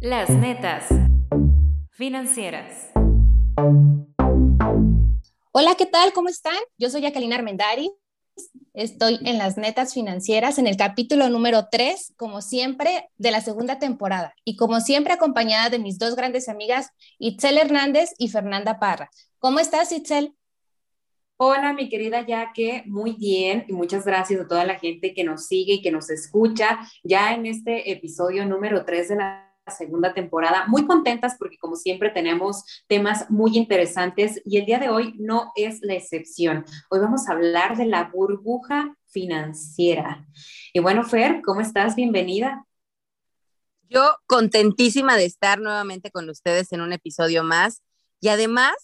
[0.00, 0.88] Las netas
[1.92, 2.90] financieras.
[5.52, 6.12] Hola, ¿qué tal?
[6.12, 6.52] ¿Cómo están?
[6.76, 7.90] Yo soy Jacqueline Armendari.
[8.74, 13.78] Estoy en las netas financieras en el capítulo número 3, como siempre, de la segunda
[13.78, 14.34] temporada.
[14.44, 19.10] Y como siempre, acompañada de mis dos grandes amigas, Itzel Hernández y Fernanda Parra.
[19.38, 20.34] ¿Cómo estás, Itzel?
[21.40, 25.46] Hola, mi querida Yaque, muy bien y muchas gracias a toda la gente que nos
[25.46, 30.66] sigue y que nos escucha ya en este episodio número 3 de la segunda temporada.
[30.66, 35.52] Muy contentas porque como siempre tenemos temas muy interesantes y el día de hoy no
[35.56, 36.64] es la excepción.
[36.90, 40.26] Hoy vamos a hablar de la burbuja financiera.
[40.72, 41.96] Y bueno, Fer, ¿cómo estás?
[41.96, 42.64] Bienvenida.
[43.90, 47.82] Yo contentísima de estar nuevamente con ustedes en un episodio más
[48.20, 48.74] y además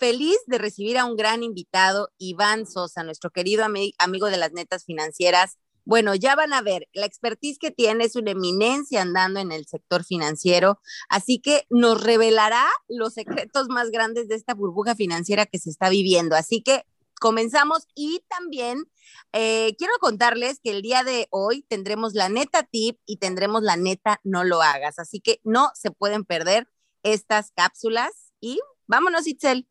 [0.00, 3.64] feliz de recibir a un gran invitado, Iván Sosa, nuestro querido
[3.98, 8.16] amigo de las netas financieras, bueno, ya van a ver, la expertise que tiene es
[8.16, 14.28] una eminencia andando en el sector financiero, así que nos revelará los secretos más grandes
[14.28, 16.36] de esta burbuja financiera que se está viviendo.
[16.36, 16.84] Así que
[17.20, 18.84] comenzamos y también
[19.32, 23.76] eh, quiero contarles que el día de hoy tendremos la neta tip y tendremos la
[23.76, 26.68] neta no lo hagas, así que no se pueden perder
[27.02, 29.68] estas cápsulas y vámonos, Itzel.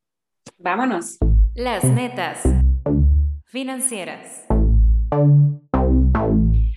[0.58, 1.18] Vámonos.
[1.56, 2.40] Las netas
[3.46, 4.46] financieras.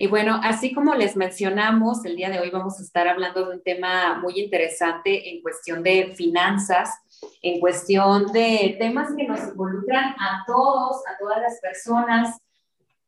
[0.03, 3.55] Y bueno, así como les mencionamos, el día de hoy vamos a estar hablando de
[3.55, 6.89] un tema muy interesante en cuestión de finanzas,
[7.41, 12.37] en cuestión de temas que nos involucran a todos, a todas las personas.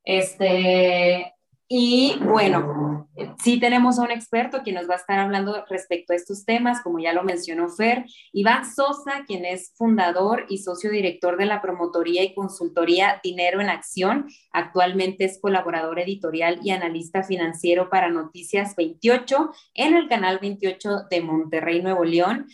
[0.05, 1.34] Este,
[1.67, 3.09] y bueno,
[3.43, 6.81] sí tenemos a un experto quien nos va a estar hablando respecto a estos temas,
[6.81, 11.63] como ya lo mencionó Fer, Iván Sosa, quien es fundador y socio director de la
[11.63, 14.27] promotoría y consultoría Dinero en Acción.
[14.51, 21.21] Actualmente es colaborador editorial y analista financiero para Noticias 28 en el canal 28 de
[21.21, 22.45] Monterrey, Nuevo León.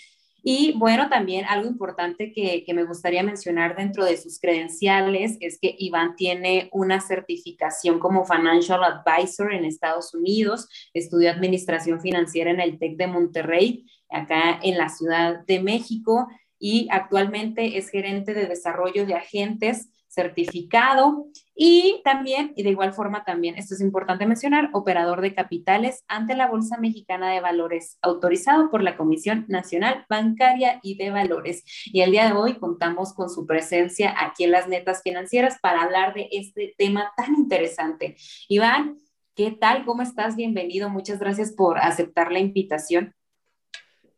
[0.43, 5.75] Y bueno, también algo importante que, me gustaría mencionar dentro de sus credenciales es que
[5.77, 12.79] Iván tiene una certificación como Financial Advisor en Estados Unidos, estudió administración financiera en el
[12.79, 19.05] TEC de Monterrey, acá en la Ciudad de México, y actualmente es gerente de desarrollo
[19.05, 25.21] de agentes certificado y también, y de igual forma también, esto es importante mencionar, operador
[25.21, 30.95] de capitales ante la Bolsa Mexicana de Valores, autorizado por la Comisión Nacional Bancaria y
[30.97, 31.63] de Valores.
[31.85, 35.83] Y el día de hoy contamos con su presencia aquí en las netas financieras para
[35.83, 38.15] hablar de este tema tan interesante.
[38.47, 38.97] Iván,
[39.35, 39.83] ¿qué tal?
[39.85, 40.37] ¿Cómo estás?
[40.37, 40.89] Bienvenido.
[40.89, 43.13] Muchas gracias por aceptar la invitación.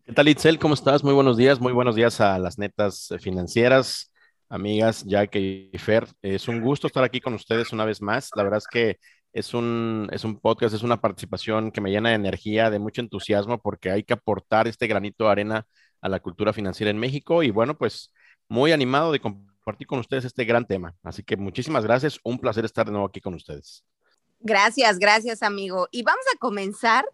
[0.05, 0.59] ¿Qué tal, Itzel?
[0.59, 1.03] ¿Cómo estás?
[1.03, 1.59] Muy buenos días.
[1.59, 4.12] Muy buenos días a las netas financieras
[4.53, 6.07] amigas Jack y Fer.
[6.21, 8.29] Es un gusto estar aquí con ustedes una vez más.
[8.35, 8.99] La verdad es que
[9.33, 13.01] es un, es un podcast, es una participación que me llena de energía, de mucho
[13.01, 15.67] entusiasmo, porque hay que aportar este granito de arena
[16.01, 17.41] a la cultura financiera en México.
[17.41, 18.13] Y bueno, pues
[18.47, 20.93] muy animado de compartir con ustedes este gran tema.
[21.01, 22.19] Así que muchísimas gracias.
[22.23, 23.83] Un placer estar de nuevo aquí con ustedes.
[24.39, 25.87] Gracias, gracias, amigo.
[25.89, 27.05] Y vamos a comenzar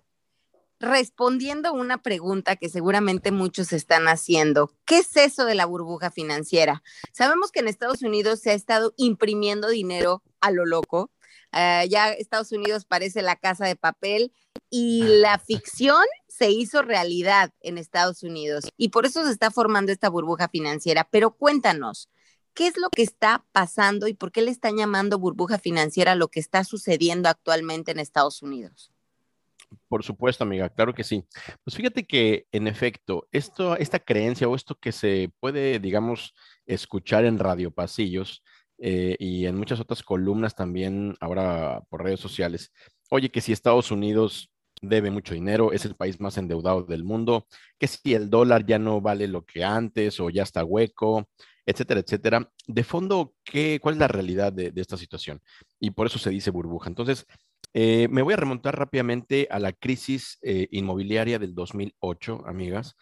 [0.80, 4.72] respondiendo una pregunta que seguramente muchos están haciendo.
[4.86, 6.84] ¿Qué es eso de la burbuja financiera?
[7.12, 11.12] Sabemos que en Estados Unidos se ha estado imprimiendo dinero a lo loco.
[11.52, 14.32] Eh, ya Estados Unidos parece la casa de papel
[14.70, 19.92] y la ficción se hizo realidad en Estados Unidos y por eso se está formando
[19.92, 21.08] esta burbuja financiera.
[21.12, 22.10] Pero cuéntanos,
[22.54, 26.30] ¿qué es lo que está pasando y por qué le están llamando burbuja financiera lo
[26.30, 28.92] que está sucediendo actualmente en Estados Unidos?
[29.88, 31.24] Por supuesto, amiga, claro que sí.
[31.63, 36.34] Pues fíjate que, en efecto, esto, esta creencia o esto que se puede, digamos,
[36.66, 38.44] escuchar en radio pasillos
[38.80, 42.72] eh, y en muchas otras columnas también ahora por redes sociales,
[43.12, 47.47] oye, que si Estados Unidos debe mucho dinero, es el país más endeudado del mundo,
[47.78, 51.27] que si el dólar ya no vale lo que antes o ya está hueco,
[51.65, 52.50] etcétera, etcétera.
[52.68, 55.42] De fondo, ¿qué, ¿cuál es la realidad de, de esta situación?
[55.80, 56.89] Y por eso se dice burbuja.
[56.89, 57.25] Entonces,
[57.74, 62.95] eh, me voy a remontar rápidamente a la crisis eh, inmobiliaria del 2008, amigas,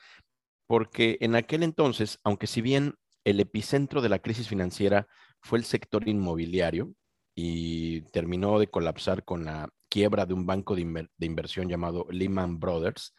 [0.67, 5.07] porque en aquel entonces, aunque si bien el epicentro de la crisis financiera
[5.41, 6.93] fue el sector inmobiliario
[7.35, 13.13] y terminó de colapsar con la quiebra de un banco de, inversión llamado Lehman Brothers,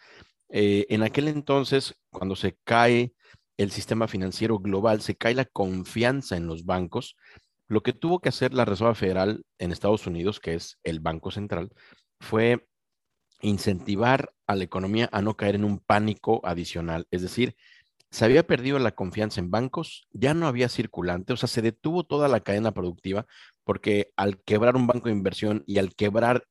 [0.50, 3.12] eh, en aquel entonces, cuando se cae
[3.56, 7.16] el sistema financiero global, se cae la confianza en los bancos,
[7.68, 11.30] lo que tuvo que hacer la Reserva Federal en Estados Unidos, que es el Banco
[11.30, 11.70] Central,
[12.20, 12.66] fue
[13.40, 17.06] incentivar a la economía a no caer en un pánico adicional.
[17.10, 17.54] Es decir,
[18.10, 22.04] se había perdido la confianza en bancos, ya no había circulante, o sea, se detuvo
[22.04, 23.26] toda la cadena productiva
[23.64, 26.48] porque al quebrar un banco de inversión y al quebrar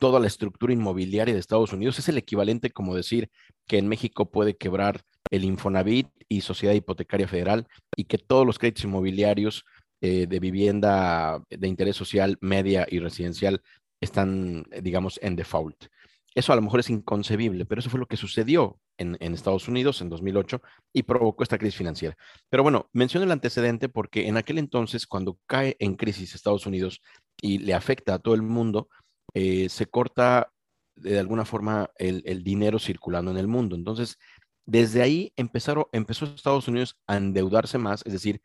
[0.00, 3.30] toda la estructura inmobiliaria de Estados Unidos, es el equivalente como decir
[3.68, 8.58] que en México puede quebrar el Infonavit y Sociedad Hipotecaria Federal y que todos los
[8.58, 9.64] créditos inmobiliarios
[10.06, 13.62] eh, de vivienda de interés social, media y residencial
[14.02, 15.86] están, digamos, en default.
[16.34, 20.02] Eso a lo mejor es inconcebible, pero eso fue lo que sucedió en, Estados Unidos
[20.02, 20.60] en 2008
[20.92, 22.18] y provocó esta crisis financiera.
[22.50, 27.00] Pero bueno, menciono el antecedente porque en aquel entonces, cuando cae en crisis Estados Unidos
[27.40, 28.90] y le afecta a todo el mundo,
[29.32, 30.52] eh, se corta
[30.96, 33.74] de alguna forma el, dinero circulando en el mundo.
[33.74, 34.18] Entonces,
[34.66, 38.42] desde ahí empezaron, empezó Estados Unidos a endeudarse más, es decir,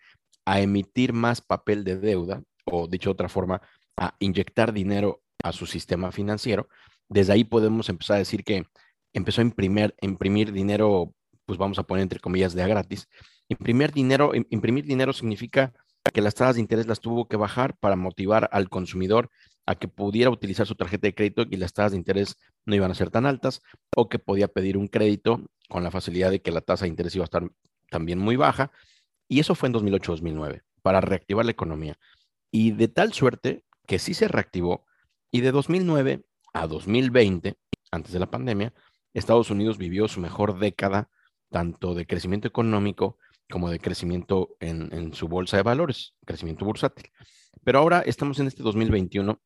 [0.50, 3.62] a emitir más papel de deuda, o dicho de otra forma,
[3.98, 6.68] a inyectar dinero a su sistema financiero
[7.10, 8.64] desde ahí podemos empezar a decir que
[9.14, 11.14] empezó a imprimir, imprimir dinero,
[11.46, 13.08] pues vamos a poner entre comillas, de a gratis.
[13.50, 15.74] Imprimir dinero, imprimir dinero significa
[16.14, 19.30] que las tasas de interés las tuvo que bajar para motivar al consumidor
[19.66, 22.92] a que pudiera utilizar su tarjeta de crédito y las tasas de interés no iban
[22.92, 23.62] a ser tan altas,
[23.96, 27.16] o que podía pedir un crédito con la facilidad de que la tasa de interés
[27.16, 27.44] iba a estar
[27.90, 28.72] también muy baja.
[29.30, 31.98] Y eso fue en 2008-2009, para reactivar la economía.
[32.52, 34.86] Y de tal suerte que sí se reactivó,
[35.32, 37.56] y de 2009 a 2020,
[37.92, 38.74] antes de la pandemia,
[39.14, 41.10] Estados Unidos vivió su mejor década
[41.50, 43.18] tanto de crecimiento económico
[43.50, 47.12] como de crecimiento en, su bolsa de valores, crecimiento bursátil.
[47.64, 49.40] Pero ahora estamos en este 2021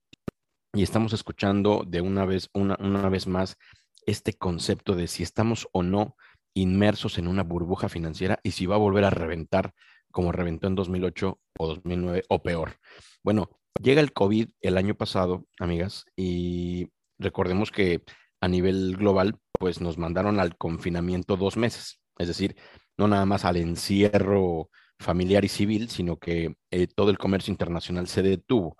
[0.73, 3.57] y estamos escuchando de una vez, una, una vez más
[4.05, 6.15] este concepto de si estamos o no
[6.53, 9.73] inmersos en una burbuja financiera y si va a volver a reventar
[10.11, 12.77] como reventó en 2008 o 2009 o peor.
[13.23, 13.49] Bueno,
[13.81, 18.03] llega el COVID el año pasado, amigas, y recordemos que
[18.39, 22.55] a nivel global, pues nos mandaron al confinamiento dos meses, es decir,
[22.97, 24.69] no nada más al encierro
[24.99, 28.77] familiar y civil, sino que eh, todo el comercio internacional se detuvo.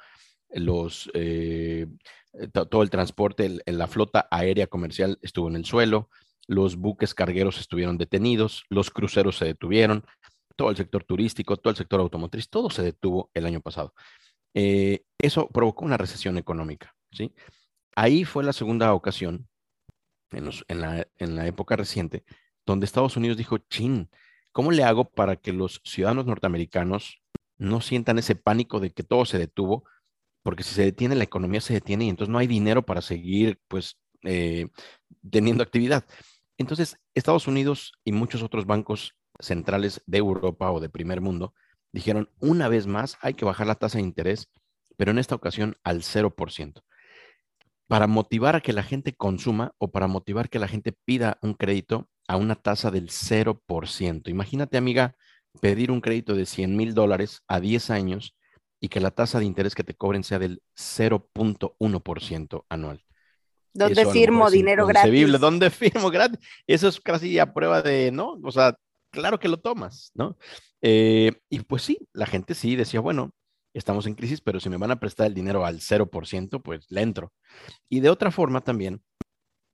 [0.50, 1.88] Los, eh,
[2.52, 6.10] todo el transporte, la flota aérea comercial estuvo en el suelo,
[6.48, 10.06] los buques cargueros estuvieron detenidos, los cruceros se detuvieron,
[10.56, 13.94] todo el sector turístico, todo el sector automotriz, todo se detuvo el año pasado.
[14.54, 17.34] Eh, eso provocó una recesión económica, ¿sí?
[17.96, 19.48] Ahí fue la segunda ocasión,
[20.32, 20.82] en,
[21.36, 22.24] la, época reciente,
[22.66, 24.10] donde Estados Unidos dijo, chin,
[24.52, 27.22] ¿cómo le hago para que los ciudadanos norteamericanos
[27.58, 29.86] no sientan ese pánico de que todo se detuvo?
[30.42, 33.60] Porque si se detiene, la economía se detiene y entonces no hay dinero para seguir,
[33.68, 34.68] pues, eh,
[35.30, 36.06] teniendo actividad.
[36.64, 41.54] Entonces, Estados Unidos y muchos otros bancos centrales de Europa o de primer mundo
[41.92, 44.50] dijeron, una vez más, hay que bajar la tasa de interés,
[44.98, 46.84] pero en esta ocasión al 0%
[47.88, 51.54] para motivar a que la gente consuma o para motivar que la gente pida un
[51.54, 54.30] crédito a una tasa del 0%.
[54.30, 55.16] Imagínate, amiga,
[55.62, 58.36] pedir un crédito de 100 mil dólares a 10 años
[58.80, 63.04] y que la tasa de interés que te cobren sea del 0.1% anual.
[63.74, 65.40] ¿Dónde firmo dinero gratis?
[65.40, 66.40] ¿Dónde firmo gratis?
[66.68, 68.40] Eso es casi a prueba de, ¿no?
[68.44, 68.78] O sea,
[69.12, 70.38] claro que lo tomas, ¿no?
[70.82, 73.32] Eh, y pues sí, la gente sí decía, bueno,
[73.74, 77.02] estamos en crisis, pero si me van a prestar el dinero al 0%, pues le
[77.02, 77.34] entro.
[77.90, 79.02] Y de otra forma también,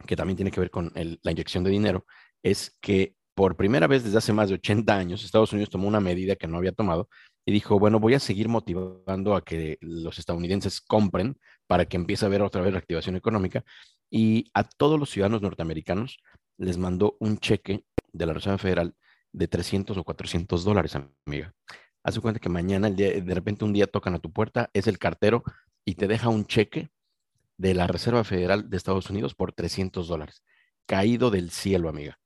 [0.05, 2.05] que también tiene que ver con la inyección de dinero,
[2.41, 5.99] es que por primera vez desde hace más de 80 años, Estados Unidos tomó una
[5.99, 7.09] medida que no había tomado
[7.49, 12.23] y dijo, bueno, voy a seguir motivando a que los estadounidenses compren para que empiece
[12.23, 13.65] a haber otra vez reactivación económica.
[14.11, 16.19] Y a todos los ciudadanos norteamericanos
[16.57, 18.95] les mandó un cheque de la Reserva Federal
[19.31, 21.55] de 300 o 400 dólares, amiga.
[22.03, 25.41] Haz cuenta que mañana, de repente un día tocan a tu puerta, es el cartero
[25.83, 26.91] y te deja un cheque
[27.57, 30.43] de la Reserva Federal de Estados Unidos por 300 dólares.
[30.85, 32.19] Caído del cielo, amiga.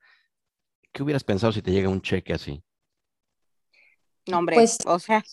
[0.92, 2.62] ¿Qué hubieras pensado si te llega un cheque así?
[4.28, 5.24] No, hombre, pues, o sea,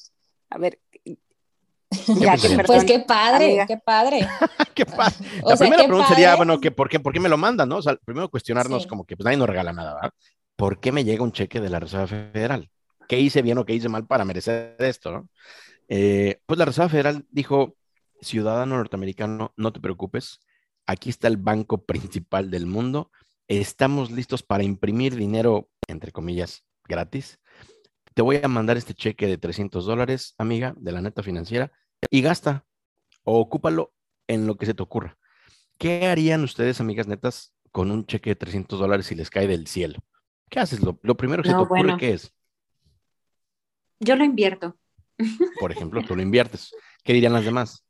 [0.50, 0.78] a ver.
[2.20, 4.28] Ya, pues qué padre, qué padre.
[4.74, 5.14] qué padre.
[5.44, 7.68] La primera pregunta sería, bueno, ¿por, qué, ¿por qué me lo mandan?
[7.68, 7.78] ¿no?
[7.78, 10.10] O sea, primero cuestionarnos como que pues nadie nos regala nada, ¿verdad?
[10.54, 12.70] ¿Por qué me llega un cheque de la Reserva Federal?
[13.10, 15.28] qué hice bien o qué hice mal para merecer esto, ¿no?
[15.88, 17.76] Eh, pues la Reserva Federal dijo,
[18.20, 20.38] ciudadano norteamericano, no te preocupes,
[20.86, 23.10] aquí está el banco principal del mundo,
[23.48, 27.39] estamos listos para imprimir dinero, entre comillas, gratis.
[28.20, 31.72] Te voy a mandar este cheque de 300 dólares, amiga, de la neta financiera,
[32.10, 32.66] y gasta
[33.24, 33.94] o ocúpalo
[34.28, 35.16] en lo que se te ocurra.
[35.78, 39.66] ¿Qué harían ustedes, amigas netas, con un cheque de 300 dólares si les cae del
[39.68, 40.00] cielo?
[40.50, 40.80] ¿Qué haces?
[40.82, 42.30] Lo, primero que se te ocurre, ¿qué es?
[44.00, 44.76] Yo lo invierto.
[45.58, 46.74] Por ejemplo, tú lo inviertes.
[47.02, 47.86] ¿Qué dirían las demás?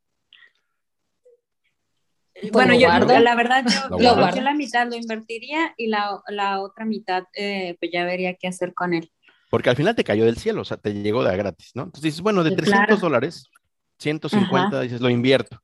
[2.53, 3.19] Bueno, yo guardo.
[3.19, 3.65] la verdad,
[3.99, 8.47] yo la mitad lo invertiría y la, la otra mitad, eh, pues ya vería qué
[8.47, 9.11] hacer con él.
[9.51, 11.85] Porque al final te cayó del cielo, o sea, te llegó de gratis, ¿no?
[11.85, 13.01] Entonces dices, bueno, de Sí, 300 claro.
[13.01, 13.51] dólares,
[13.99, 15.59] 150, dices, lo invierto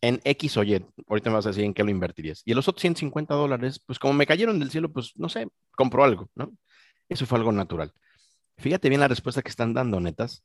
[0.00, 0.84] en X o Y.
[1.08, 2.42] Ahorita me vas a decir en qué lo invertirías.
[2.44, 6.04] Y los otros 150 dólares, pues como me cayeron del cielo, pues no sé, compro
[6.04, 6.52] algo, ¿no?
[7.08, 7.92] Eso fue algo natural.
[8.58, 10.44] Fíjate bien la respuesta que están dando, netas.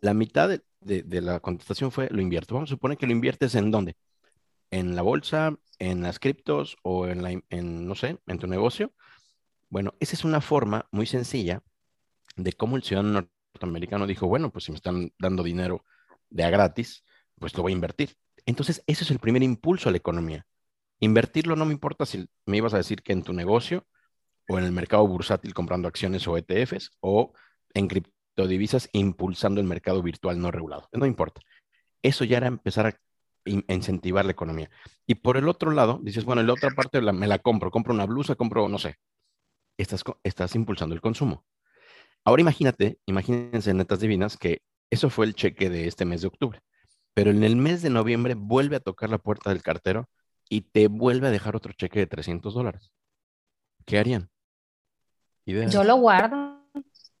[0.00, 2.54] La mitad de, de- de la contestación fue lo invierto.
[2.54, 3.96] Vamos a suponer que lo inviertes en dónde?
[4.70, 8.92] En la bolsa, en las criptos o en, la, en, no sé, en tu negocio.
[9.70, 11.62] Bueno, esa es una forma muy sencilla
[12.38, 15.84] de cómo el ciudadano norteamericano dijo, bueno, pues si me están dando dinero
[16.30, 17.04] de a gratis,
[17.38, 18.16] pues lo voy a invertir.
[18.46, 20.46] Entonces, ese es el primer impulso a la economía.
[21.00, 23.86] Invertirlo no me importa si me ibas a decir que en tu negocio
[24.48, 27.32] o en el mercado bursátil comprando acciones o ETFs o
[27.74, 30.88] en criptodivisas impulsando el mercado virtual no regulado.
[30.92, 31.40] No importa.
[32.02, 33.00] Eso ya era empezar a
[33.44, 34.70] in- a incentivar la economía.
[35.06, 38.06] Y por el otro lado, dices, bueno, la otra parte me la compro, compro una
[38.06, 38.96] blusa, compro, no sé.
[39.76, 41.44] Estás, estás impulsando el consumo.
[42.28, 46.60] Ahora imagínate, imagínense, netas divinas, que eso fue el cheque de este mes de octubre,
[47.14, 50.10] pero en el mes de noviembre vuelve a tocar la puerta del cartero
[50.46, 52.92] y te vuelve a dejar otro cheque de 300 dólares.
[53.86, 54.28] ¿Qué harían?
[55.46, 55.72] ¿Ideas?
[55.72, 56.60] Yo lo guardo.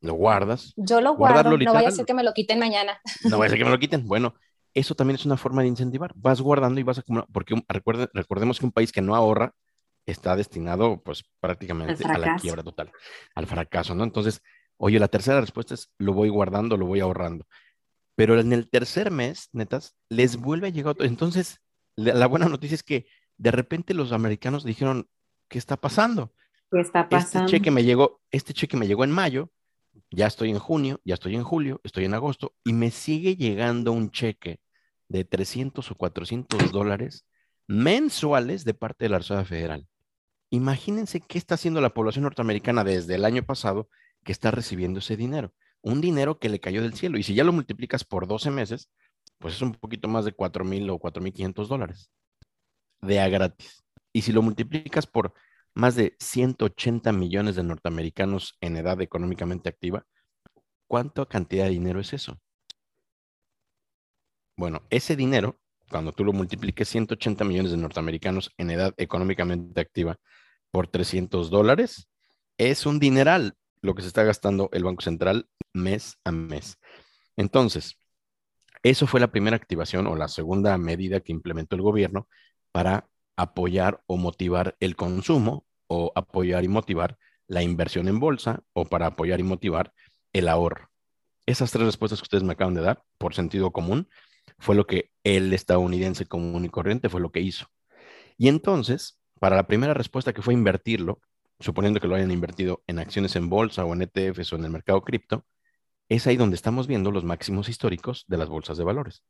[0.02, 0.74] ¿Lo guardas?
[0.76, 1.42] Yo lo guardo.
[1.44, 1.92] No vaya a literal.
[1.92, 3.00] ser que me lo quiten mañana.
[3.30, 4.06] No vaya a ser que me lo quiten.
[4.06, 4.34] Bueno,
[4.74, 6.12] eso también es una forma de incentivar.
[6.16, 9.54] Vas guardando y vas acumulando, porque recuerde- recordemos que un país que no ahorra
[10.04, 12.92] está destinado pues prácticamente a la quiebra total,
[13.34, 14.04] al fracaso, ¿no?
[14.04, 14.42] Entonces,
[14.78, 17.46] oye, la tercera respuesta es lo voy guardando, lo voy ahorrando.
[18.16, 21.06] Pero en el tercer mes, netas, les vuelve a llegar otro.
[21.06, 21.60] Entonces,
[21.96, 23.06] la, la buena noticia es que
[23.36, 25.08] de repente los americanos dijeron,
[25.48, 26.34] ¿qué está pasando?
[26.70, 27.48] ¿Qué está Este pasando?
[27.50, 29.50] cheque me llegó, este cheque me llegó en mayo,
[30.10, 33.92] ya estoy en junio, ya estoy en julio, estoy en agosto y me sigue llegando
[33.92, 34.60] un cheque
[35.08, 37.26] de 300 o 400 dólares
[37.66, 39.86] mensuales de parte de la Reserva Federal.
[40.50, 43.88] Imagínense qué está haciendo la población norteamericana desde el año pasado
[44.28, 45.54] que está recibiendo ese dinero.
[45.80, 47.16] Un dinero que le cayó del cielo.
[47.16, 48.90] Y si ya lo multiplicas por 12 meses,
[49.38, 52.10] pues es un poquito más de 4 mil o 4 mil 500 dólares
[53.00, 53.82] de a gratis.
[54.12, 55.32] Y si lo multiplicas por
[55.72, 60.04] más de 180 millones de norteamericanos en edad económicamente activa,
[60.86, 62.38] ¿cuánta cantidad de dinero es eso?
[64.58, 65.58] Bueno, ese dinero,
[65.88, 70.18] cuando tú lo multipliques 180 millones de norteamericanos en edad económicamente activa
[70.70, 72.10] por 300 dólares,
[72.58, 76.78] es un dineral lo que se está gastando el Banco Central mes a mes.
[77.36, 77.98] Entonces,
[78.82, 82.28] eso fue la primera activación o la segunda medida que implementó el gobierno
[82.72, 88.84] para apoyar o motivar el consumo o apoyar y motivar la inversión en bolsa o
[88.84, 89.92] para apoyar y motivar
[90.32, 90.90] el ahorro.
[91.46, 94.08] Esas tres respuestas que ustedes me acaban de dar, por sentido común,
[94.58, 97.66] fue lo que el estadounidense común y corriente fue lo que hizo.
[98.36, 101.20] Y entonces, para la primera respuesta que fue invertirlo,
[101.60, 104.70] suponiendo que lo hayan invertido en acciones en bolsa o en ETFs o en el
[104.70, 105.44] mercado cripto,
[106.08, 109.24] es ahí donde estamos viendo los máximos históricos de las bolsas de valores.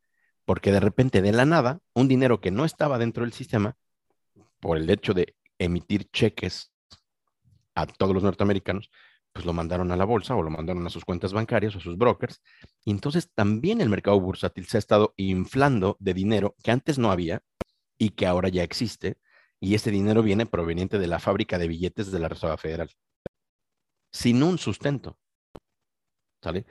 [0.45, 3.77] Porque de repente, de la nada, un dinero que no estaba dentro del sistema,
[4.61, 6.73] por el hecho de emitir cheques
[7.75, 8.91] a todos los norteamericanos,
[9.33, 11.81] pues lo mandaron a la bolsa o lo mandaron a sus cuentas bancarias o a
[11.81, 12.43] sus brokers.
[12.85, 17.11] Y entonces también el mercado bursátil se ha estado inflando de dinero que antes no
[17.11, 17.43] había
[17.99, 19.19] y que ahora ya existe.
[19.61, 22.91] Y ese dinero viene proveniente de la fábrica de billetes de la Reserva Federal,
[24.13, 25.19] sin un sustento.
[26.43, 26.67] ¿Sale?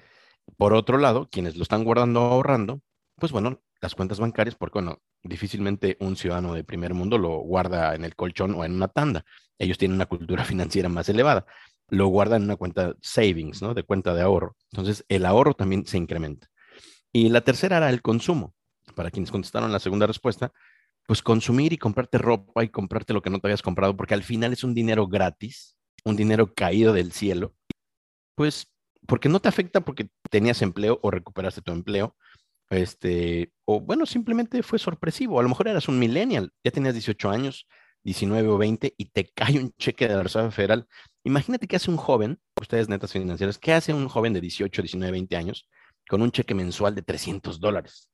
[0.56, 2.82] Por otro lado, quienes lo están guardando ahorrando,
[3.15, 7.96] pues bueno, las cuentas bancarias, porque bueno, difícilmente un ciudadano de primer mundo lo guarda
[7.96, 9.25] en el colchón o en una tanda.
[9.60, 11.46] Ellos tienen una cultura financiera más elevada.
[11.89, 13.74] Lo guardan en una cuenta savings, ¿no?
[13.74, 14.56] De cuenta de ahorro.
[14.72, 16.48] Entonces, el ahorro también se incrementa.
[17.13, 18.53] Y la tercera era el consumo.
[18.96, 20.51] Para quienes contestaron la segunda respuesta,
[21.07, 24.23] pues consumir y comprarte ropa y comprarte lo que no te habías comprado, porque al
[24.23, 27.55] final es un dinero gratis, un dinero caído del cielo,
[28.35, 28.67] pues
[29.07, 32.17] porque no te afecta porque tenías empleo o recuperaste tu empleo,
[32.69, 35.39] este, o bueno, simplemente fue sorpresivo.
[35.39, 37.67] A lo mejor eras un millennial, ya tenías 18 años,
[38.03, 40.87] 19 o 20 y te cae un cheque de la Reserva Federal.
[41.23, 45.11] Imagínate qué hace un joven, ustedes netas financieras, ¿qué hace un joven de 18, 19,
[45.11, 45.69] 20 años
[46.09, 48.09] con un cheque mensual de 300 dólares?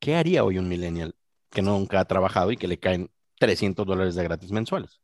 [0.00, 1.14] ¿Qué haría hoy un millennial
[1.50, 5.00] que nunca ha trabajado y que le caen 300 dólares de gratis mensuales?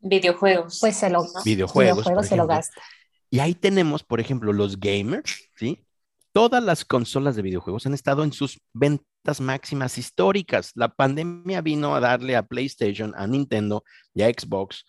[0.00, 0.78] Videojuegos.
[0.80, 2.46] Pues se lo, Videojuegos, por se lo ejemplo.
[2.46, 2.82] gasta.
[3.30, 5.84] Y ahí tenemos, por ejemplo, los gamers, ¿sí?
[6.32, 10.72] Todas las consolas de videojuegos han estado en sus ventas máximas históricas.
[10.74, 14.84] La pandemia vino a darle a PlayStation, a Nintendo y a Xbox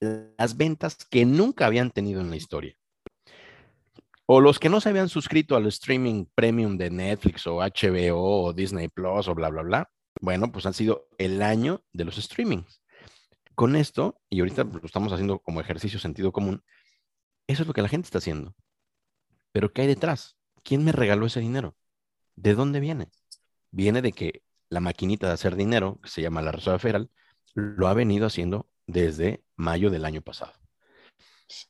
[0.00, 2.76] las ventas que nunca habían tenido en la historia.
[4.26, 8.52] O los que no se habían suscrito al streaming premium de Netflix o HBO o
[8.52, 9.90] Disney Plus o bla, bla, bla,
[10.20, 12.82] Bueno, pues han sido el año de los streamings.
[13.54, 16.64] Con esto, y ahorita lo estamos haciendo como ejercicio sentido común,
[17.46, 18.54] eso es lo que la gente está haciendo.
[19.52, 20.36] Pero ¿qué hay detrás?
[20.62, 21.76] ¿Quién me regaló ese dinero?
[22.36, 23.10] ¿De dónde viene?
[23.70, 27.10] Viene de que la maquinita de hacer dinero, que se llama la Reserva Federal,
[27.54, 30.52] lo ha venido haciendo desde mayo del año pasado.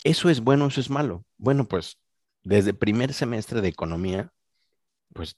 [0.05, 1.25] ¿Eso es bueno o eso es malo?
[1.37, 1.99] Bueno, pues
[2.43, 4.33] desde primer semestre de economía,
[5.13, 5.37] pues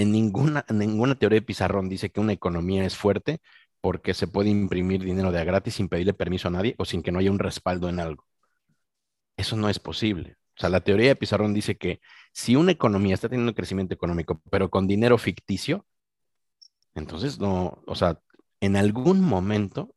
[0.00, 3.40] en ninguna, ninguna teoría de pizarrón dice que una economía es fuerte
[3.80, 7.12] porque se puede imprimir dinero de gratis sin pedirle permiso a nadie o sin que
[7.12, 8.26] no haya un respaldo en algo.
[9.36, 10.36] Eso no es posible.
[10.56, 12.00] O sea, la teoría de pizarrón dice que
[12.32, 15.86] si una economía está teniendo crecimiento económico, pero con dinero ficticio,
[16.94, 18.20] entonces no, o sea,
[18.60, 19.94] en algún momento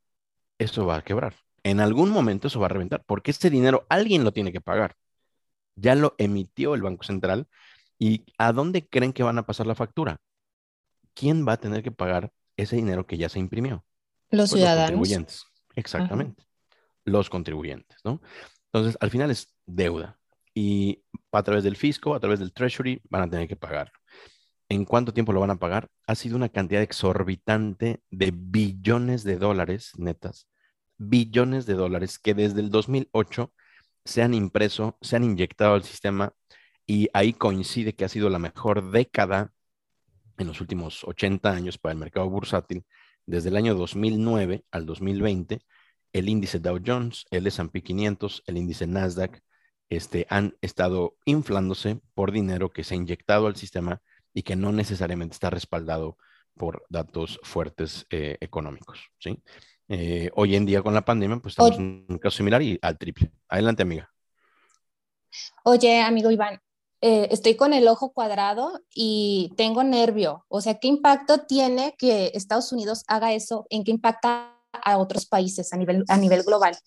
[0.57, 1.35] eso va a quebrar.
[1.63, 4.95] En algún momento eso va a reventar, porque ese dinero alguien lo tiene que pagar.
[5.75, 7.47] Ya lo emitió el Banco Central
[8.03, 10.17] ¿Y a dónde creen que van a pasar la factura?
[11.13, 13.85] ¿Quién va a tener que pagar ese dinero que ya se imprimió?
[14.29, 14.89] Los pues ciudadanos.
[14.89, 15.45] Los contribuyentes.
[15.73, 16.43] Exactamente.
[17.05, 18.21] Los contribuyentes, ¿no?
[18.73, 20.19] Entonces, al final es deuda.
[20.53, 23.97] Y a través del fisco, a través del treasury, van a tener que pagarlo.
[24.67, 25.87] ¿En cuánto tiempo lo van a pagar?
[26.05, 30.49] Ha sido una cantidad exorbitante de billones de dólares netas,
[30.97, 33.53] billones de dólares que desde el 2008
[34.03, 36.33] se han impreso, se han inyectado al sistema
[36.85, 39.53] y ahí coincide que ha sido la mejor década
[40.37, 42.85] en los últimos 80 años para el mercado bursátil.
[43.25, 45.61] Desde el año 2009 al 2020,
[46.11, 49.41] el índice Dow Jones, el S&P 500, el índice Nasdaq,
[49.89, 54.01] este, han estado inflándose por dinero que se ha inyectado al sistema
[54.33, 56.17] y que no necesariamente está respaldado
[56.55, 59.09] por datos fuertes eh, económicos.
[59.19, 59.41] ¿sí?
[59.87, 62.97] Eh, hoy en día con la pandemia, pues estamos en un caso similar y al
[62.97, 63.31] triple.
[63.47, 64.09] Adelante, amiga.
[65.63, 66.61] Oye, amigo Iván,
[67.05, 70.45] eh, estoy con el ojo cuadrado y tengo nervio.
[70.47, 73.67] O sea, ¿qué impacto tiene que Estados Unidos haga eso?
[73.69, 76.77] ¿En qué impacta a otros países a nivel, a nivel global?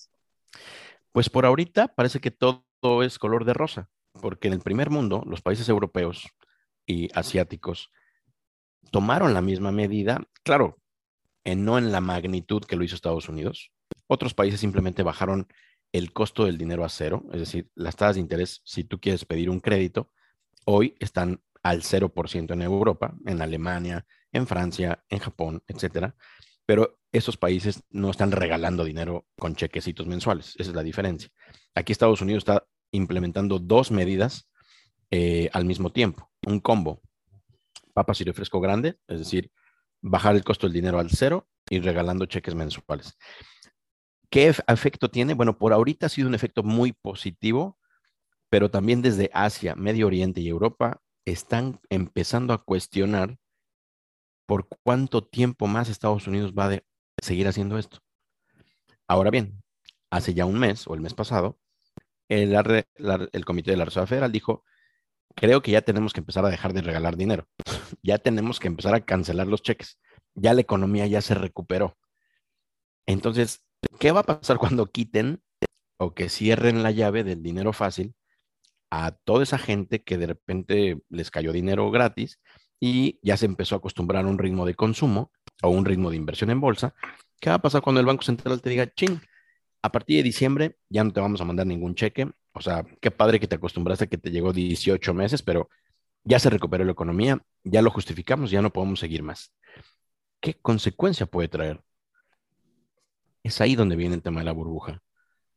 [1.12, 3.90] Pues por ahorita parece que todo es color de rosa,
[4.23, 6.26] porque en el primer mundo, los países europeos
[6.86, 7.91] y asiáticos
[8.91, 10.78] tomaron la misma medida, claro,
[11.45, 13.71] en, no en la magnitud que lo hizo Estados Unidos.
[14.06, 15.47] Otros países simplemente bajaron
[15.97, 19.25] el costo del dinero a cero, es decir, las tasas de interés, si tú quieres
[19.25, 20.11] pedir un crédito,
[20.67, 26.15] hoy están al 0% en Europa, en Alemania, en Francia, en Japón, etcétera.
[26.67, 30.54] Pero esos países no están regalando dinero con chequecitos mensuales.
[30.59, 31.30] Esa es la diferencia.
[31.75, 34.50] Aquí Estados Unidos está implementando dos medidas
[35.11, 36.30] eh, al mismo tiempo.
[36.47, 37.00] Un combo,
[37.95, 39.50] papas y refresco grande, es decir,
[40.02, 43.17] bajar el costo del dinero al cero y regalando cheques mensuales.
[44.30, 45.34] ¿Qué efecto tiene?
[45.34, 47.78] Bueno, por ahorita ha sido un efecto muy positivo,
[48.49, 53.36] pero también desde Asia, Medio Oriente y Europa están empezando a cuestionar
[54.47, 56.80] por cuánto tiempo más Estados Unidos va a
[57.23, 57.99] seguir haciendo esto.
[59.08, 59.62] Ahora bien,
[60.10, 61.58] hace ya un mes o el mes pasado,
[62.28, 62.54] el,
[63.32, 64.65] el Comité de la Reserva Federal dijo,
[65.34, 67.49] creo que ya tenemos que empezar a dejar de regalar dinero,
[68.02, 69.99] ya tenemos que empezar a cancelar los cheques,
[70.34, 71.97] ya la economía ya se recuperó.
[73.06, 73.66] Entonces,
[73.99, 75.43] ¿Qué va a pasar cuando quiten
[75.99, 78.15] o que cierren la llave del dinero fácil
[78.91, 82.41] a toda esa gente que de repente les cayó dinero gratis
[82.78, 86.17] y ya se empezó a acostumbrar a un ritmo de consumo o un ritmo de
[86.17, 86.95] inversión en bolsa?
[87.41, 89.21] ¿Qué va a pasar cuando el Banco Central te diga, ching,
[89.82, 92.30] a partir de diciembre ya no te vamos a mandar ningún cheque?
[92.52, 95.69] O sea, qué padre que te acostumbraste a que te llegó 18 meses, pero
[96.25, 99.52] ya se recuperó la economía, ya lo justificamos, ya no podemos seguir más.
[100.41, 101.80] ¿Qué consecuencia puede traer?
[103.47, 105.04] Es ahí donde viene el tema de la burbuja.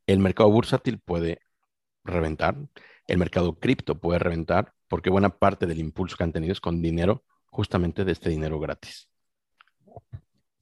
[0.06, 1.42] El mercado bursátil puede
[2.04, 2.56] reventar,
[3.08, 6.84] el mercado cripto puede reventar, porque buena parte del impulso que han tenido es con
[6.84, 9.10] dinero, justamente de este dinero gratis.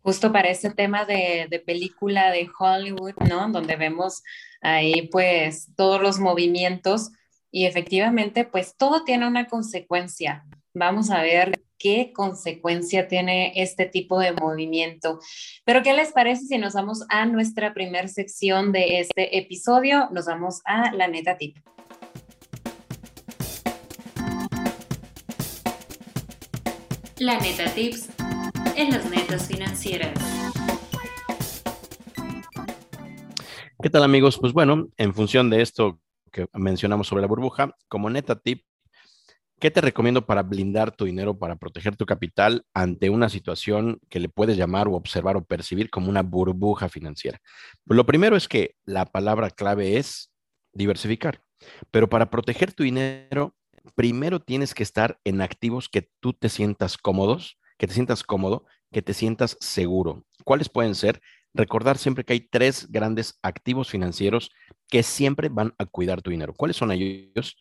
[0.04, 3.50] Justo para ese tema de, de película de Hollywood, ¿no?
[3.50, 4.24] Donde vemos
[4.62, 7.12] ahí pues todos los movimientos
[7.52, 10.46] y efectivamente pues todo tiene una consecuencia.
[10.74, 15.20] Vamos a ver qué consecuencia tiene este tipo de movimiento.
[15.66, 20.10] Pero, ¿qué les parece si nos vamos a nuestra primera sección de este episodio?
[20.12, 21.58] Nos vamos a la neta tip.
[27.20, 28.10] La neta tips
[28.76, 30.14] en las netas financieras.
[33.82, 34.38] ¿Qué tal amigos?
[34.40, 36.00] Pues bueno, en función de esto
[36.32, 38.64] que mencionamos sobre la burbuja, como neta tip,
[39.60, 44.20] ¿Qué te recomiendo para blindar tu dinero, para proteger tu capital ante una situación que
[44.20, 47.40] le puedes llamar o observar o percibir como una burbuja financiera?
[47.84, 50.32] Pues lo primero es que la palabra clave es
[50.74, 51.42] diversificar,
[51.90, 53.56] pero para proteger tu dinero,
[53.96, 58.66] primero tienes que estar en activos que tú te sientas cómodos, que te sientas cómodo,
[58.92, 60.24] que te sientas seguro.
[60.44, 61.20] ¿Cuáles pueden ser?
[61.56, 64.52] Recordar siempre que hay tres grandes activos financieros
[64.88, 66.54] que siempre van a cuidar tu dinero.
[66.54, 67.58] ¿Cuáles son ellos?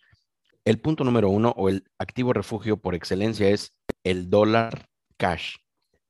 [0.67, 5.59] El punto número uno o el activo refugio por excelencia es el dólar cash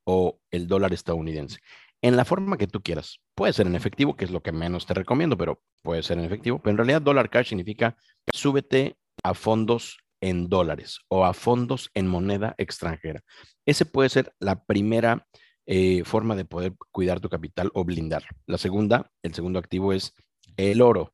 [0.04, 1.58] o el dólar estadounidense.
[2.00, 3.20] En la forma que tú quieras.
[3.34, 6.24] Puede ser en efectivo, que es lo que menos te recomiendo, pero puede ser en
[6.24, 6.58] efectivo.
[6.58, 7.98] Pero en realidad dólar cash significa
[8.32, 13.22] súbete a fondos en dólares o a fondos en moneda extranjera.
[13.66, 15.26] Ese puede ser la primera
[15.66, 18.24] eh, forma de poder cuidar tu capital o blindar.
[18.46, 20.14] La segunda, el segundo activo es
[20.56, 21.12] el oro.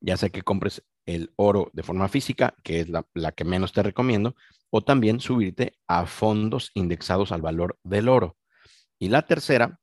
[0.00, 3.72] Ya sea que compres el oro de forma física, que es la, la que menos
[3.72, 4.34] te recomiendo,
[4.70, 8.36] o también subirte a fondos indexados al valor del oro.
[8.98, 9.80] Y la tercera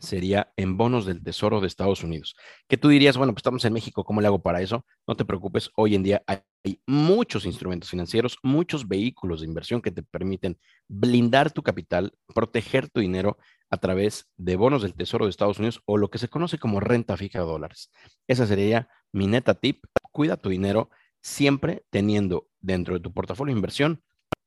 [0.00, 2.36] sería en bonos del Tesoro de Estados Unidos.
[2.68, 4.84] Que tú dirías, bueno, pues estamos en México, ¿cómo le hago para eso?
[5.06, 6.40] No te preocupes, hoy en día hay,
[6.84, 12.98] muchos instrumentos financieros, muchos vehículos de inversión que te permiten blindar tu capital, proteger tu
[12.98, 13.38] dinero
[13.70, 16.80] a través de bonos del Tesoro de Estados Unidos o lo que se conoce como
[16.80, 17.90] renta fija de dólares.
[18.26, 19.84] Esa sería mi neta tip.
[20.12, 24.02] Cuida tu dinero siempre teniendo dentro de tu portafolio de inversión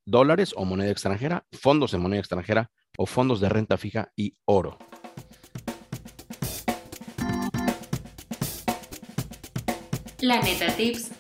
[0.06, 4.78] dólares o moneda extranjera, fondos de moneda extranjera o fondos de renta fija y oro.
[10.20, 11.12] La neta tips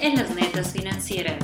[0.00, 1.38] en las netas financieras.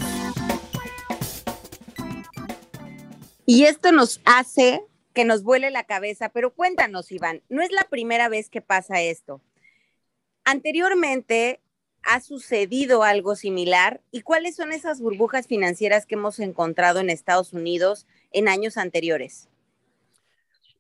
[3.46, 4.82] Y esto nos hace
[5.18, 9.02] que nos vuele la cabeza, pero cuéntanos, Iván, no es la primera vez que pasa
[9.02, 9.40] esto.
[10.44, 11.61] Anteriormente
[12.04, 17.52] ha sucedido algo similar y cuáles son esas burbujas financieras que hemos encontrado en Estados
[17.52, 19.48] Unidos en años anteriores.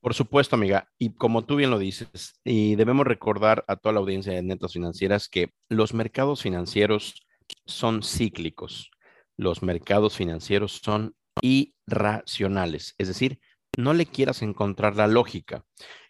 [0.00, 0.88] Por supuesto, amiga.
[0.98, 4.74] Y como tú bien lo dices, y debemos recordar a toda la audiencia de netas
[4.74, 7.26] financieras que los mercados financieros
[7.66, 8.92] son cíclicos.
[9.36, 12.94] Los mercados financieros son irracionales.
[12.98, 13.40] Es decir,
[13.78, 15.64] no le quieras encontrar la lógica.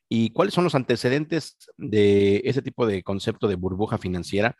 [0.09, 4.57] ¿Y cuáles son los antecedentes de ese tipo de concepto de burbuja financiera?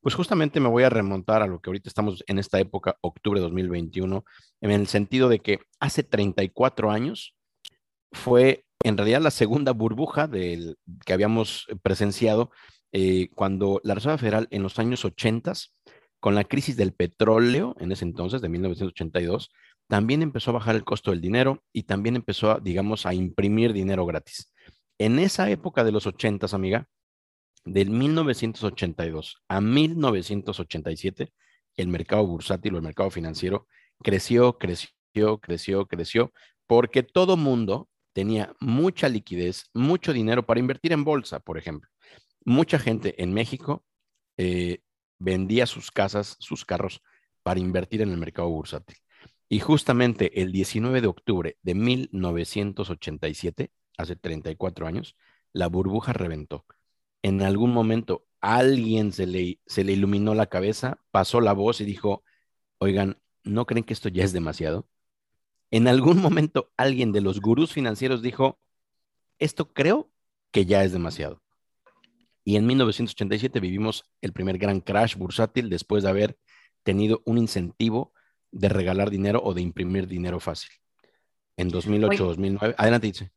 [0.00, 3.40] Pues justamente me voy a remontar a lo que ahorita estamos en esta época, octubre
[3.40, 4.24] de 2021,
[4.60, 7.34] en el sentido de que hace 34 años
[8.12, 12.52] fue en realidad la segunda burbuja del, que habíamos presenciado
[12.92, 15.52] eh, cuando la Reserva Federal en los años 80,
[16.20, 19.50] con la crisis del petróleo en ese entonces, de 1982,
[19.92, 24.06] también empezó a bajar el costo del dinero y también empezó, digamos, a imprimir dinero
[24.06, 24.50] gratis.
[24.96, 26.88] En esa época de los 80, amiga,
[27.66, 31.34] del 1982 a 1987,
[31.76, 33.66] el mercado bursátil o el mercado financiero
[34.02, 36.32] creció, creció, creció, creció,
[36.66, 41.90] porque todo mundo tenía mucha liquidez, mucho dinero para invertir en bolsa, por ejemplo.
[42.46, 43.84] Mucha gente en México
[44.38, 44.78] eh,
[45.18, 47.02] vendía sus casas, sus carros,
[47.42, 48.96] para invertir en el mercado bursátil.
[49.52, 55.14] Y justamente el 19 de octubre de 1987, hace 34 años,
[55.52, 56.64] la burbuja reventó.
[57.20, 61.84] En algún momento alguien se le, se le iluminó la cabeza, pasó la voz y
[61.84, 62.24] dijo,
[62.78, 64.88] oigan, ¿no creen que esto ya es demasiado?
[65.70, 68.58] En algún momento alguien de los gurús financieros dijo,
[69.38, 70.10] esto creo
[70.50, 71.42] que ya es demasiado.
[72.42, 76.38] Y en 1987 vivimos el primer gran crash bursátil después de haber
[76.84, 78.14] tenido un incentivo
[78.52, 80.70] de regalar dinero o de imprimir dinero fácil.
[81.56, 82.74] En 2008, 2009.
[82.78, 83.32] Adelante, dice.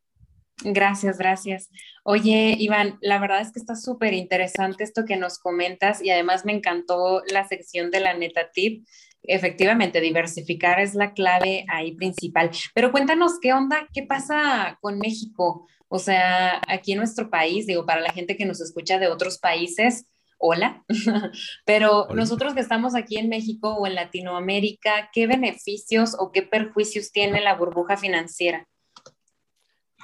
[0.63, 1.69] Gracias, gracias.
[2.03, 6.45] Oye, Iván, la verdad es que está súper interesante esto que nos comentas y además
[6.45, 8.85] me encantó la sección de la neta tip
[9.27, 12.51] efectivamente, diversificar es la clave ahí principal.
[12.73, 13.87] Pero cuéntanos, ¿qué onda?
[13.93, 15.67] ¿Qué pasa con México?
[15.87, 19.37] O sea, aquí en nuestro país, digo, para la gente que nos escucha de otros
[19.37, 20.05] países,
[20.47, 20.85] hola,
[21.65, 27.11] pero nosotros que estamos aquí en México o en Latinoamérica, ¿qué beneficios o qué perjuicios
[27.11, 28.67] tiene la burbuja financiera?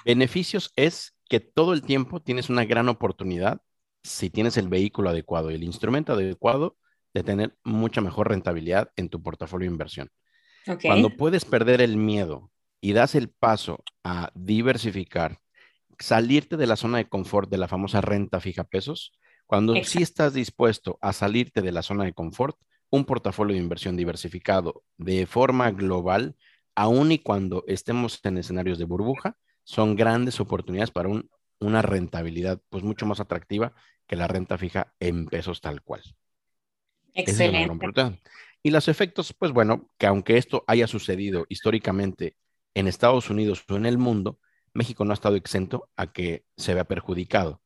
[0.03, 3.61] Beneficios es que todo el tiempo tienes una gran oportunidad
[4.03, 6.75] si tienes el vehículo adecuado y el instrumento adecuado
[7.13, 10.09] de tener mucha mejor rentabilidad en tu portafolio de inversión.
[10.81, 12.51] Cuando puedes perder el miedo
[12.81, 15.37] y das el paso a diversificar,
[15.99, 19.13] salirte de la zona de confort de la famosa renta fija pesos,
[19.51, 22.55] cuando sí estás dispuesto a salirte de la zona de confort,
[22.89, 26.37] un portafolio de inversión diversificado de forma global,
[26.73, 29.35] aun y cuando estemos en escenarios de burbuja,
[29.65, 31.09] son grandes oportunidades para
[31.59, 33.73] una rentabilidad pues mucho más atractiva
[34.07, 36.01] que la renta fija en pesos tal cual.
[37.13, 38.21] Excelente.
[38.63, 42.37] y los efectos, pues bueno, que aunque esto haya sucedido históricamente
[42.73, 44.39] en Estados Unidos o en el mundo,
[44.73, 47.61] México no ha estado exento a que se vea perjudicado.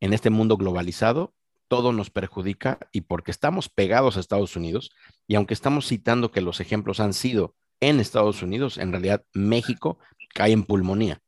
[0.00, 1.32] En este mundo globalizado,
[1.68, 4.90] todo nos perjudica y porque estamos pegados a Estados Unidos,
[5.26, 9.98] y aunque estamos citando que los ejemplos han sido en Estados Unidos, en realidad México
[10.34, 11.20] cae en pulmonía.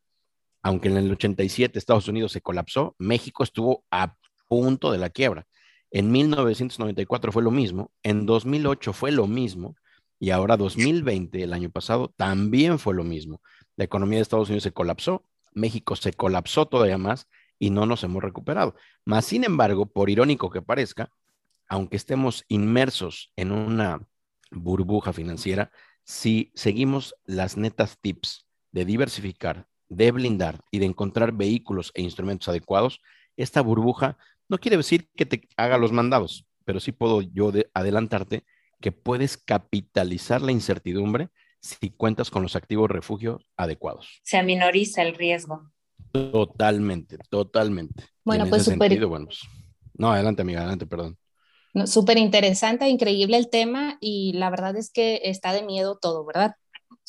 [0.63, 4.17] aunque en el 87 Estados Unidos se colapsó, México estuvo a
[4.49, 5.47] punto de la quiebra.
[5.93, 9.77] En 1994 fue lo mismo, en 2008 fue lo mismo
[10.19, 13.41] y ahora 2020, el año pasado, también fue lo mismo.
[13.77, 18.05] La economía de Estados Unidos se colapsó, México se colapsó todavía más y no nos
[18.05, 18.75] hemos recuperado.
[19.05, 21.11] Más sin embargo, por irónico que parezca,
[21.69, 24.01] aunque estemos inmersos en una
[24.51, 25.71] burbuja financiera,
[26.05, 32.49] si seguimos las netas tips de diversificar, de blindar y de encontrar vehículos e instrumentos
[32.49, 33.01] adecuados,
[33.37, 34.17] esta burbuja
[34.49, 38.45] no quiere decir que te haga los mandados, pero sí puedo yo adelantarte
[38.81, 44.21] que puedes capitalizar la incertidumbre si cuentas con los activos refugio adecuados.
[44.23, 45.73] Se aminoriza el riesgo.
[46.33, 48.05] Totalmente, totalmente.
[48.25, 49.07] Bueno, pues súper.
[49.07, 49.41] Bueno, pues,
[49.95, 51.19] no, adelante, amiga, adelante, perdón.
[51.85, 56.57] Súper interesante, increíble el tema y la verdad es que está de miedo todo, ¿verdad?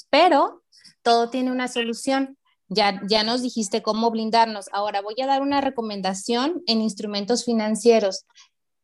[0.10, 0.64] Pero
[1.02, 2.38] todo tiene una solución.
[2.68, 4.66] Ya, ya nos dijiste cómo blindarnos.
[4.74, 8.26] Ahora voy a dar una recomendación en instrumentos financieros.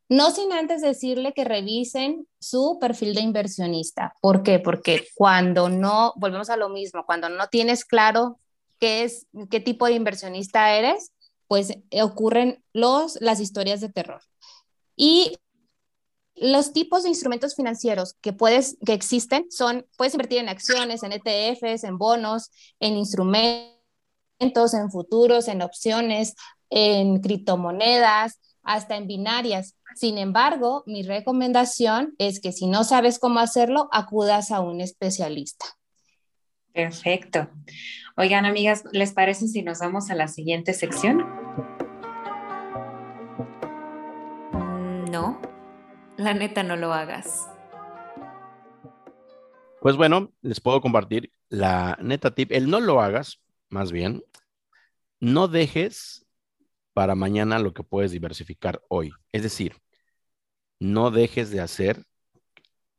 [0.07, 4.13] No sin antes decirle que revisen su perfil de inversionista.
[4.21, 4.59] ¿Por qué?
[4.59, 8.39] Porque cuando no, volvemos a lo mismo, cuando no tienes claro
[8.84, 11.13] qué es, qué tipo de inversionista eres,
[11.48, 14.22] pues ocurren los, las historias de terror.
[14.98, 15.38] Y
[16.36, 21.13] los tipos de instrumentos financieros que puedes, que existen son, puedes invertir en acciones, en
[21.13, 26.36] ETFs, en bonos, en instrumentos, en futuros, en opciones,
[26.69, 29.78] en criptomonedas, hasta en binarias.
[29.96, 35.67] Sin embargo, mi recomendación es que si no sabes cómo hacerlo, acudas a un especialista.
[36.74, 37.48] Perfecto.
[38.15, 41.26] Oigan, amigas, ¿les parece si nos vamos a la siguiente sección?
[44.52, 45.41] Mm, no.
[46.17, 47.49] La neta, no lo hagas.
[49.82, 52.52] Pues bueno, les puedo compartir la neta tip.
[52.52, 54.23] El no lo hagas, más bien,
[55.19, 56.28] no dejes
[56.93, 59.12] para mañana lo que puedes diversificar hoy.
[59.32, 59.73] Es decir,
[60.80, 62.06] no dejes de hacer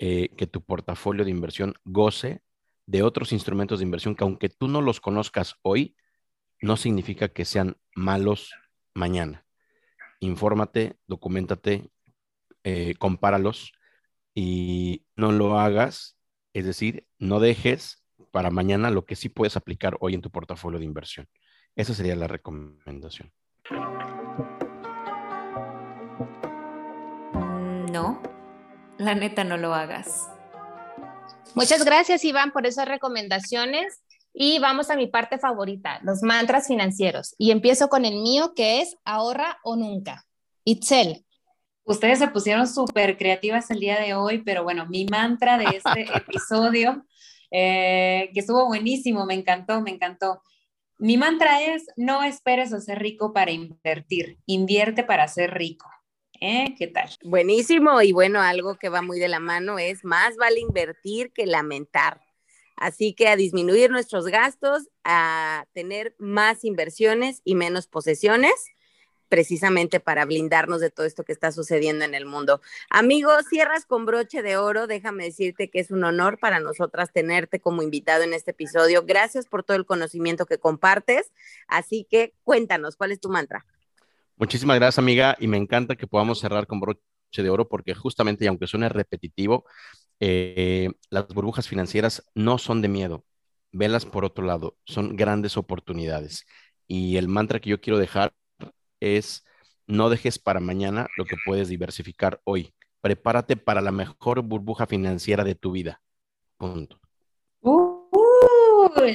[0.00, 2.42] eh, que tu portafolio de inversión goce
[2.86, 5.96] de otros instrumentos de inversión que aunque tú no los conozcas hoy,
[6.60, 8.52] no significa que sean malos
[8.94, 9.44] mañana.
[10.20, 11.90] Infórmate, documentate,
[12.62, 13.72] eh, compáralos
[14.34, 16.16] y no lo hagas,
[16.52, 20.78] es decir, no dejes para mañana lo que sí puedes aplicar hoy en tu portafolio
[20.78, 21.28] de inversión.
[21.76, 23.32] Esa sería la recomendación.
[27.92, 28.20] No,
[28.98, 30.33] la neta no lo hagas.
[31.54, 34.02] Muchas gracias, Iván, por esas recomendaciones.
[34.32, 37.34] Y vamos a mi parte favorita, los mantras financieros.
[37.38, 40.26] Y empiezo con el mío, que es ahorra o nunca.
[40.64, 41.24] Itzel,
[41.86, 46.06] Ustedes se pusieron súper creativas el día de hoy, pero bueno, mi mantra de este
[46.16, 47.04] episodio,
[47.50, 50.42] eh, que estuvo buenísimo, me encantó, me encantó.
[50.98, 55.86] Mi mantra es, no esperes a ser rico para invertir, invierte para ser rico.
[56.46, 56.74] ¿Eh?
[56.76, 57.08] ¿Qué tal?
[57.22, 61.46] Buenísimo y bueno, algo que va muy de la mano es más vale invertir que
[61.46, 62.20] lamentar.
[62.76, 68.52] Así que a disminuir nuestros gastos, a tener más inversiones y menos posesiones
[69.30, 72.60] precisamente para blindarnos de todo esto que está sucediendo en el mundo.
[72.90, 74.86] Amigos, cierras con broche de oro.
[74.86, 79.04] Déjame decirte que es un honor para nosotras tenerte como invitado en este episodio.
[79.06, 81.32] Gracias por todo el conocimiento que compartes.
[81.68, 83.64] Así que cuéntanos, ¿cuál es tu mantra?
[84.36, 87.00] Muchísimas gracias, amiga, y me encanta que podamos cerrar con broche
[87.36, 89.64] de oro porque justamente, y aunque suene repetitivo,
[90.20, 93.24] eh, las burbujas financieras no son de miedo.
[93.72, 96.46] Velas por otro lado, son grandes oportunidades.
[96.86, 98.34] Y el mantra que yo quiero dejar
[99.00, 99.44] es
[99.86, 102.74] no dejes para mañana lo que puedes diversificar hoy.
[103.02, 106.02] Prepárate para la mejor burbuja financiera de tu vida.
[106.58, 107.00] Punto.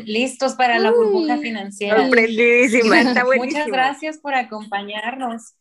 [0.05, 2.03] Listos para la burbuja financiera.
[3.37, 5.53] Muchas gracias por acompañarnos.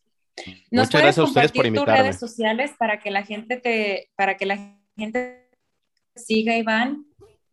[0.71, 1.93] Muchas gracias a ustedes por invitarme.
[1.93, 5.49] tus redes sociales para que la gente te, para que la gente
[6.15, 7.05] siga, Iván.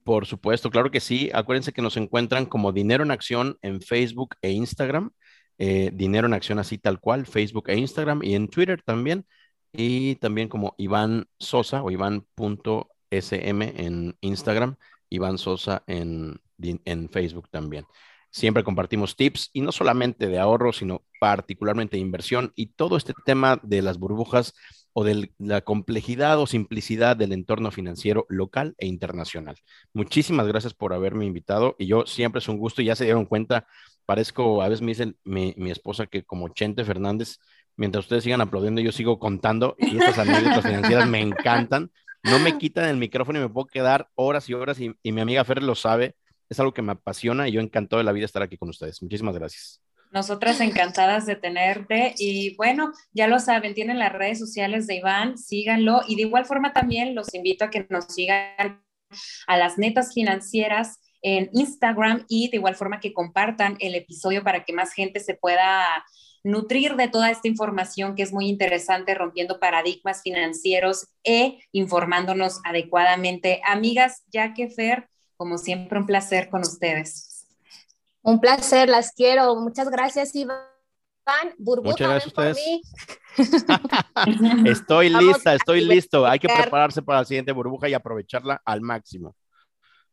[0.05, 1.31] Por supuesto, claro que sí.
[1.35, 5.11] Acuérdense que nos encuentran como Dinero en Acción en Facebook e Instagram.
[5.59, 9.26] Eh, dinero en Acción así tal cual, Facebook e Instagram y en Twitter también.
[9.72, 14.76] Y también como Iván Sosa o Iván.sm en Instagram,
[15.11, 17.87] Iván Sosa en, en Facebook también.
[18.31, 23.14] Siempre compartimos tips y no solamente de ahorro, sino particularmente de inversión y todo este
[23.25, 24.53] tema de las burbujas
[24.92, 29.57] o de la complejidad o simplicidad del entorno financiero local e internacional.
[29.95, 33.66] Muchísimas gracias por haberme invitado y yo siempre es un gusto, ya se dieron cuenta,
[34.05, 37.38] parezco, a veces me dice mi, mi esposa que como Chente Fernández,
[37.77, 41.90] mientras ustedes sigan aplaudiendo, yo sigo contando y estas anécdotas financieras me encantan.
[42.23, 45.21] No me quitan el micrófono y me puedo quedar horas y horas y, y mi
[45.21, 46.16] amiga Fer lo sabe
[46.48, 49.02] es algo que me apasiona y yo encantado de la vida estar aquí con ustedes.
[49.02, 49.82] Muchísimas gracias.
[50.12, 55.37] Nosotras encantadas de tenerte y bueno, ya lo saben, tienen las redes sociales de Iván,
[55.37, 58.82] síganlo y de igual forma también los invito a que nos sigan
[59.46, 64.64] a las netas financieras en Instagram y de igual forma que compartan el episodio para
[64.64, 66.04] que más gente se pueda
[66.44, 73.61] nutrir de toda esta información que es muy interesante, rompiendo paradigmas financieros e informándonos adecuadamente.
[73.66, 77.46] Amigas, ya que Fer, como siempre, un placer con ustedes.
[78.22, 79.55] Un placer, las quiero.
[79.57, 80.59] Muchas gracias, Iván.
[81.59, 82.81] Burbuja, Muchas gracias a ustedes.
[84.66, 86.27] estoy lista, estoy listo.
[86.27, 89.35] Hay que prepararse para la siguiente burbuja y aprovecharla al máximo.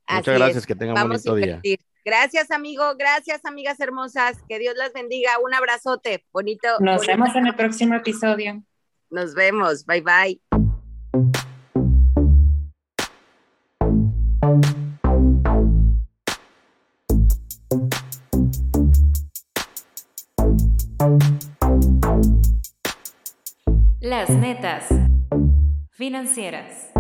[0.10, 1.62] Muchas gracias, que tengan un bonito día.
[2.06, 2.84] Gracias, amigo.
[2.98, 4.38] Gracias, amigas hermosas.
[4.50, 5.40] Que Dios las bendiga.
[5.40, 6.26] Un abrazote.
[6.34, 6.68] Bonito.
[6.80, 8.62] Nos vemos en el próximo episodio.
[9.10, 9.86] Nos vemos.
[9.86, 10.63] Bye, bye.
[24.04, 24.90] Las netas
[25.92, 26.92] financieras.